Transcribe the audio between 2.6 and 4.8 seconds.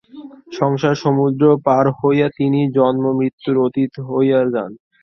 জন্মমৃত্যুর অতীত হইয়া যান।